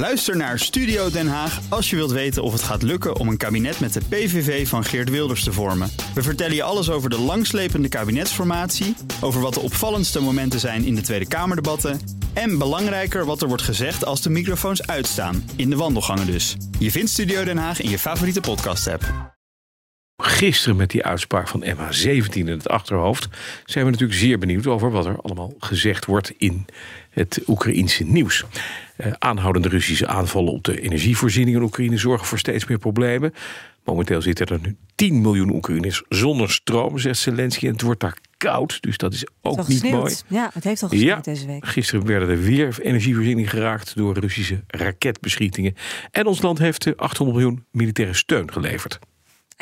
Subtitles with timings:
[0.00, 3.36] Luister naar Studio Den Haag als je wilt weten of het gaat lukken om een
[3.36, 5.90] kabinet met de PVV van Geert Wilders te vormen.
[6.14, 10.94] We vertellen je alles over de langslepende kabinetsformatie, over wat de opvallendste momenten zijn in
[10.94, 12.00] de Tweede Kamerdebatten
[12.32, 16.56] en belangrijker wat er wordt gezegd als de microfoons uitstaan, in de wandelgangen dus.
[16.78, 19.32] Je vindt Studio Den Haag in je favoriete podcast-app.
[20.22, 23.28] Gisteren met die uitspraak van MH17 in het achterhoofd
[23.64, 26.66] zijn we natuurlijk zeer benieuwd over wat er allemaal gezegd wordt in
[27.10, 28.44] het Oekraïense nieuws.
[29.00, 33.32] Eh, aanhoudende Russische aanvallen op de energievoorziening in Oekraïne zorgen voor steeds meer problemen.
[33.84, 37.66] Momenteel zitten er nu 10 miljoen Oekraïners zonder stroom, zegt Zelensky.
[37.66, 40.14] En het wordt daar koud, dus dat is ook niet mooi.
[40.26, 41.66] Ja, het heeft al gesneeuwd Ja, deze week.
[41.66, 45.74] Gisteren werden er weer energievoorziening geraakt door Russische raketbeschietingen.
[46.10, 48.98] En ons land heeft eh, 800 miljoen militaire steun geleverd.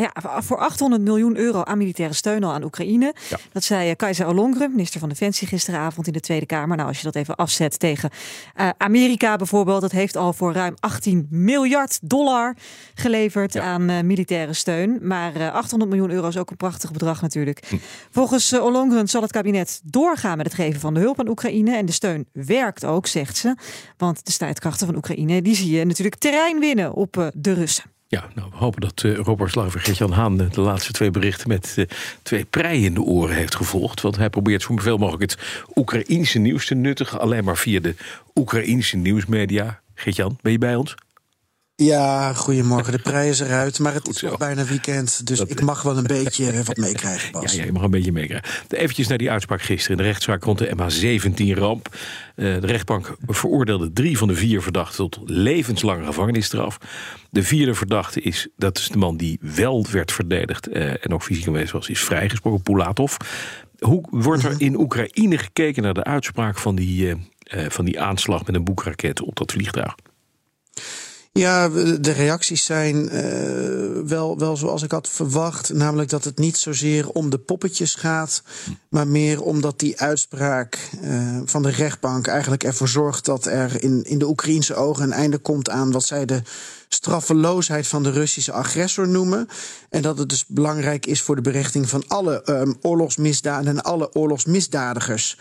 [0.00, 3.14] Ja, voor 800 miljoen euro aan militaire steun al aan Oekraïne.
[3.28, 3.38] Ja.
[3.52, 6.76] Dat zei eh, Kajsa Ollongren, minister van Defensie, gisteravond in de Tweede Kamer.
[6.76, 8.10] Nou, als je dat even afzet tegen
[8.54, 12.56] eh, Amerika bijvoorbeeld, dat heeft al voor ruim 18 miljard dollar
[12.94, 13.62] geleverd Ja.
[13.62, 14.98] aan eh, militaire steun.
[15.02, 17.64] Maar eh, 800 miljoen euro is ook een prachtig bedrag natuurlijk.
[17.68, 17.76] Hm.
[18.10, 21.76] Volgens Ollongren zal het kabinet doorgaan met het geven van de hulp aan Oekraïne.
[21.76, 23.54] En de steun werkt ook, zegt ze.
[23.96, 27.96] Want de strijdkrachten van Oekraïne, die zie je natuurlijk terrein winnen op de Russen.
[28.10, 31.74] Ja, nou, we hopen dat uh, Robert Slaver Gert-Jan Haan de laatste twee berichten met
[31.76, 31.84] eh,
[32.22, 34.00] twee preien in de oren heeft gevolgd.
[34.00, 37.20] Want hij probeert zoveel mogelijk het Oekraïense nieuws te nuttigen.
[37.20, 37.94] Alleen maar via de
[38.34, 39.80] Oekraïense nieuwsmedia.
[39.94, 40.94] Gert-Jan, ben je bij ons?
[41.82, 42.92] Ja, goedemorgen.
[42.92, 45.26] De prei is eruit, maar het is nog bijna weekend.
[45.26, 47.52] Dus Dat- ik mag wel een beetje eh, wat meekrijgen, Bas.
[47.52, 48.48] Ja, ja, je mag een beetje meekrijgen.
[48.68, 51.96] Eventjes naar die uitspraak gisteren in de rechtszaak rond de MH17-ramp.
[52.34, 56.78] de rechtbank veroordeelde drie van de vier verdachten tot levenslange gevangenisstraf.
[57.30, 61.22] De vierde verdachte is, dat is de man die wel werd verdedigd eh, en ook
[61.22, 63.16] fysiek aanwezig was, is vrijgesproken, Pulatov.
[63.78, 68.00] Hoe wordt er in Oekraïne gekeken naar de uitspraak van die, eh, eh, van die
[68.00, 69.94] aanslag met een boekraket op dat vliegtuig?
[71.32, 71.68] Ja,
[72.00, 75.72] de reacties zijn eh, wel, wel zoals ik had verwacht.
[75.72, 78.42] Namelijk dat het niet zozeer om de poppetjes gaat.
[78.88, 84.04] Maar meer omdat die uitspraak eh, van de rechtbank eigenlijk ervoor zorgt dat er in,
[84.04, 86.42] in de Oekraïnse ogen een einde komt aan wat zij de
[86.88, 89.48] straffeloosheid van de Russische agressor noemen.
[89.90, 94.14] En dat het dus belangrijk is voor de berechting van alle ehm, oorlogsmisdaden en alle
[94.14, 95.38] oorlogsmisdadigers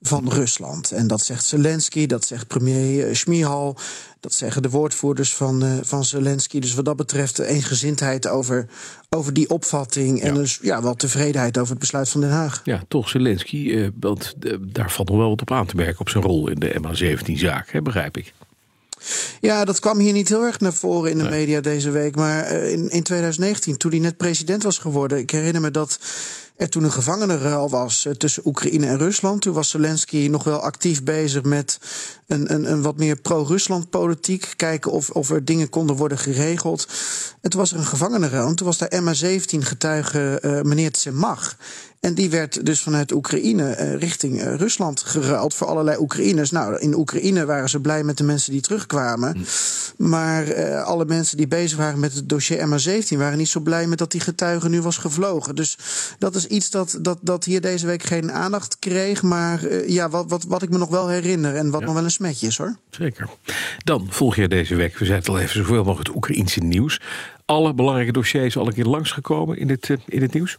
[0.00, 0.92] van Rusland.
[0.92, 3.76] En dat zegt Zelensky, dat zegt premier eh, Schmihal,
[4.20, 6.58] dat zeggen de woordvoerders van, eh, van Zelensky.
[6.58, 8.66] Dus wat dat betreft eh, eensgezindheid over,
[9.08, 10.20] over die opvatting.
[10.20, 12.60] En dus ja, wel tevredenheid over het besluit van Den Haag.
[12.64, 16.08] Ja, toch Zelensky, eh, want daar valt nog wel wat op aan te merken op
[16.08, 18.32] zijn rol in de MH17-zaak, hè, begrijp ik.
[19.40, 22.16] Ja, dat kwam hier niet heel erg naar voren in de media deze week.
[22.16, 25.98] Maar in, in 2019, toen hij net president was geworden, ik herinner me dat
[26.66, 29.40] toen een gevangenenruil was eh, tussen Oekraïne en Rusland.
[29.40, 31.78] Toen was Zelensky nog wel actief bezig met
[32.26, 34.52] een, een, een wat meer pro-Rusland politiek.
[34.56, 36.88] Kijken of, of er dingen konden worden geregeld.
[37.40, 38.48] En toen was er een gevangenenruil.
[38.48, 41.56] En toen was daar MH17 getuige eh, meneer Tsemach.
[42.00, 46.50] En die werd dus vanuit Oekraïne eh, richting eh, Rusland geruild voor allerlei Oekraïners.
[46.50, 49.46] Nou, in Oekraïne waren ze blij met de mensen die terugkwamen.
[49.96, 53.86] Maar eh, alle mensen die bezig waren met het dossier MH17 waren niet zo blij
[53.86, 55.54] met dat die getuige nu was gevlogen.
[55.54, 55.78] Dus
[56.18, 59.22] dat is iets dat, dat, dat hier deze week geen aandacht kreeg.
[59.22, 62.10] Maar ja, wat, wat, wat ik me nog wel herinner en wat nog wel een
[62.10, 62.76] smetje is hoor.
[62.90, 63.28] Zeker.
[63.84, 67.00] Dan volg je deze week, we het al even, zoveel mogelijk het Oekraïense nieuws.
[67.44, 70.58] Alle belangrijke dossiers al een keer langsgekomen in het, eh, in het nieuws?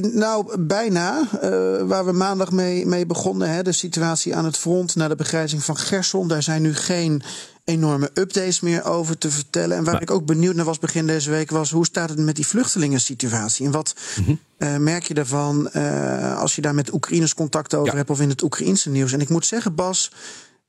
[0.00, 1.20] Nou, bijna.
[1.40, 1.50] Eh,
[1.82, 3.50] waar we maandag mee, mee begonnen.
[3.50, 6.28] Hè, de situatie aan het front na de begrijzing van Gerson.
[6.28, 7.22] Daar zijn nu geen
[7.64, 9.76] enorme updates meer over te vertellen.
[9.76, 11.50] En waar ik ook benieuwd naar was begin deze week...
[11.50, 13.66] was hoe staat het met die vluchtelingensituatie?
[13.66, 13.94] En wat
[14.58, 17.96] eh, merk je daarvan eh, als je daar met Oekraïners contact over Ja.
[17.96, 18.10] hebt...
[18.10, 19.12] of in het Oekraïense nieuws?
[19.12, 20.10] En ik moet zeggen, Bas...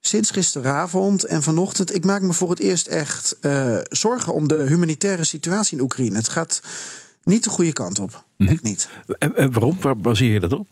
[0.02, 3.38] Sinds gisteravond en vanochtend, ik maak me voor het eerst echt
[3.90, 6.16] zorgen om de humanitaire situatie in Oekraïne.
[6.16, 6.62] Het gaat
[7.24, 8.24] niet de goede kant op.
[8.38, 8.90] Echt niet.
[9.20, 9.78] En, en waarom?
[9.82, 10.68] Waar baseer je dat op?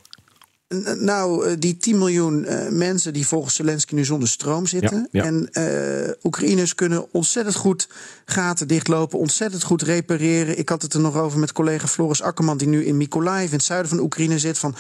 [1.00, 5.08] Nou, eh, die 10 miljoen eh, mensen die volgens Zelensky nu zonder stroom zitten.
[5.12, 5.28] Ja, ja.
[5.28, 7.90] En eh Oekraïners kunnen ontzettend goed
[8.26, 10.58] gaten dichtlopen, ontzettend goed repareren.
[10.58, 13.58] Ik had het er nog over met collega Floris Akkerman, die nu in Mykolaiv, in
[13.58, 14.58] het zuiden van Oekraïne zit.
[14.58, 14.76] Van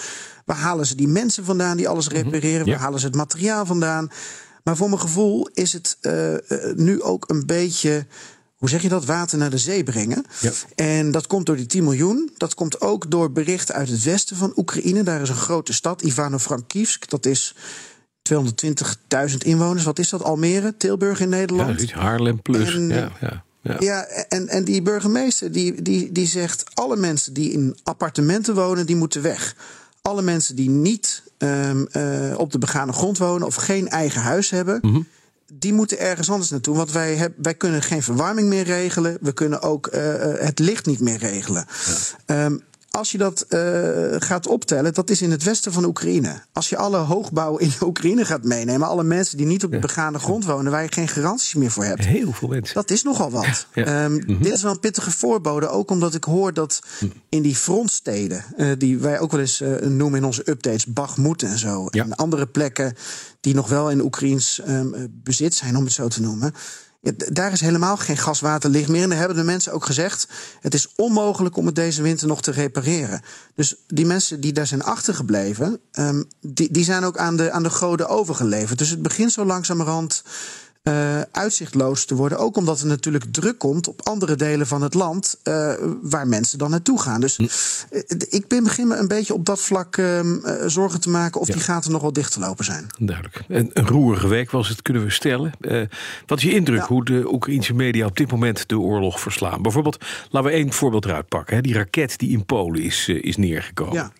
[0.45, 2.59] waar halen ze die mensen vandaan die alles repareren?
[2.59, 2.69] Mhm.
[2.69, 2.75] ja.
[2.75, 4.11] Waar halen ze het materiaal vandaan?
[4.63, 5.97] Maar voor mijn gevoel is het
[6.75, 8.05] nu ook een beetje.
[8.57, 9.05] Hoe zeg je dat?
[9.05, 10.25] Water naar de zee brengen.
[10.41, 10.51] Ja.
[10.75, 12.29] En dat komt door die 10 miljoen.
[12.37, 15.03] Dat komt ook door berichten uit het westen van Oekraïne.
[15.03, 17.09] Daar is een grote stad, Ivano-Frankivsk.
[17.09, 17.55] Dat is
[18.33, 19.83] 220.000 inwoners.
[19.83, 20.23] Wat is dat?
[20.23, 21.73] Almere, Tilburg in Ja, Nederland.
[21.75, 22.75] zoiets, Haarlem plus.
[22.75, 23.75] En, ja, ja, ja.
[23.79, 28.85] Ja, en, en die burgemeester die, die, die zegt: alle mensen die in appartementen wonen,
[28.85, 29.55] die moeten weg.
[30.01, 34.49] Alle mensen die niet ehm, eh, op de begane grond wonen of geen eigen huis
[34.49, 35.07] hebben,
[35.53, 36.75] die moeten ergens anders naartoe.
[36.75, 39.17] Want wij, heb, wij kunnen geen verwarming meer regelen.
[39.21, 41.65] We kunnen ook uh, het licht niet meer regelen.
[42.25, 42.45] Ja.
[42.45, 42.63] Um,
[42.97, 43.59] als je dat uh,
[44.19, 46.41] gaat optellen, dat is in het westen van Oekraïne.
[46.53, 50.19] Als je alle hoogbouw in Oekraïne gaat meenemen, alle mensen die niet op de begane
[50.19, 52.05] grond wonen, waar je geen garanties meer voor hebt.
[52.05, 52.75] Heel veel mensen.
[52.75, 53.67] Dat is nogal wat.
[53.73, 54.03] Ja, ja.
[54.03, 54.41] Um, mm -hmm.
[54.41, 56.79] Dit is wel een pittige voorbode, ook omdat ik hoor dat
[57.29, 61.43] in die frontsteden, uh, die wij ook wel eens uh, noemen in onze updates, Bakhmut
[61.43, 62.03] en zo, ja.
[62.03, 62.95] en andere plekken
[63.41, 66.53] die nog wel in Oekraïns um, bezit zijn, om het zo te noemen.
[67.15, 69.03] Daar is helemaal geen gas, water, licht meer.
[69.03, 70.27] En daar hebben de mensen ook gezegd:
[70.61, 73.21] het is onmogelijk om het deze winter nog te repareren.
[73.55, 77.63] Dus die mensen die daar zijn achtergebleven, um, die, die zijn ook aan de, aan
[77.63, 78.79] de goden overgeleverd.
[78.79, 80.23] Dus het begint zo langzamerhand.
[80.87, 82.37] Uh, uitzichtloos te worden.
[82.37, 86.57] Ook omdat er natuurlijk druk komt op andere delen van het land uh, waar mensen
[86.57, 87.21] dan naartoe gaan.
[87.21, 90.01] Dus uh, ik ben begin me een beetje op dat vlak
[90.65, 91.53] zorgen te maken of ja.
[91.53, 92.87] die gaten nog wel dicht te lopen zijn.
[92.99, 93.43] Duidelijk.
[93.47, 95.51] Een, een roerige week was het, kunnen we stellen.
[96.25, 96.87] wat is je indruk ja.
[96.87, 99.61] hoe de Oekraïnse media op dit moment de oorlog verslaan?
[99.61, 101.55] Bijvoorbeeld, laten we één voorbeeld eruit pakken.
[101.55, 101.61] Hè?
[101.61, 103.93] Die raket die in Polen is, is neergekomen.
[103.93, 104.11] Ja.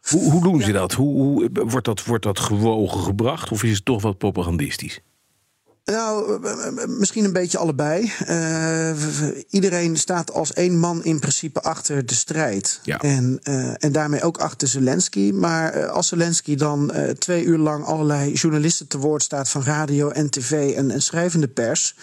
[0.00, 0.92] Hoe, hoe doen ze dat?
[0.92, 2.04] Hoe, hoe, wordt dat?
[2.04, 5.00] Wordt dat gewogen gebracht of is het toch wat propagandistisch?
[5.90, 6.40] Nou,
[6.86, 8.12] misschien een beetje allebei.
[8.28, 8.90] Uh,
[9.50, 12.80] iedereen staat als één man in principe achter de strijd.
[12.82, 12.98] Ja.
[12.98, 15.30] En, uh, en daarmee ook achter Zelensky.
[15.32, 20.30] Maar als Zelensky dan twee uur lang allerlei journalisten te woord staat van radio en
[20.30, 21.94] tv en, en schrijvende pers.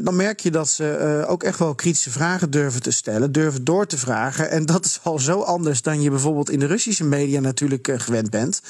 [0.00, 3.86] dan merk je dat ze ook echt wel kritische vragen durven te stellen, durven door
[3.86, 4.50] te vragen.
[4.50, 8.30] En dat is al zo anders dan je bijvoorbeeld in de Russische media natuurlijk gewend
[8.30, 8.60] bent.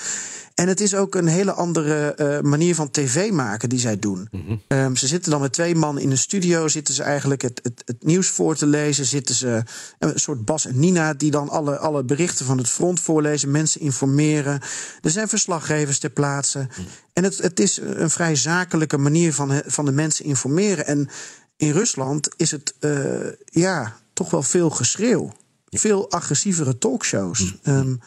[0.55, 4.29] En het is ook een hele andere uh, manier van tv maken die zij doen.
[4.31, 4.61] Mm -hmm.
[4.69, 7.83] um, ze zitten dan met twee man in een studio, zitten ze eigenlijk het, het,
[7.85, 9.05] het, nieuws voor te lezen.
[9.05, 9.63] Zitten ze
[9.99, 13.81] een soort Bas en Nina die dan alle, alle berichten van het front voorlezen, mensen
[13.81, 14.61] informeren.
[15.01, 16.59] Er zijn verslaggevers ter plaatse.
[16.59, 16.85] Mm -hmm.
[17.13, 20.87] En het, het is een vrij zakelijke manier van, van de mensen informeren.
[20.87, 21.09] En
[21.57, 25.33] in Rusland is het uh, ja, toch wel veel geschreeuw.
[25.71, 27.41] Veel agressievere talkshows.
[27.41, 27.77] Mm -hmm.
[27.77, 28.01] um,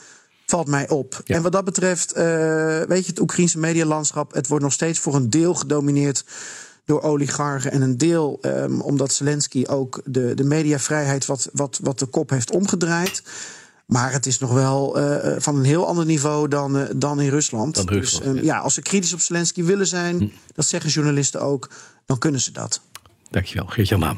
[0.49, 1.21] valt mij op.
[1.23, 1.35] Ja.
[1.35, 2.23] En wat dat betreft, uh,
[2.81, 6.25] weet je, het Oekraïnse medialandschap, het wordt nog steeds voor een deel gedomineerd
[6.85, 11.99] door oligarchen en een deel um, omdat Zelensky ook de, de mediavrijheid wat, wat, wat
[11.99, 13.23] de kop heeft omgedraaid.
[13.85, 17.29] Maar het is nog wel uh, van een heel ander niveau dan, uh, dan in
[17.29, 17.75] Rusland.
[17.75, 18.41] Dan Rusland dus um, ja.
[18.41, 18.59] ja.
[18.59, 20.27] als ze kritisch op Zelensky willen zijn, hm.
[20.53, 21.69] dat zeggen journalisten ook,
[22.05, 22.81] dan kunnen ze dat.
[23.29, 24.17] Dankjewel, Geert-Jan Maan.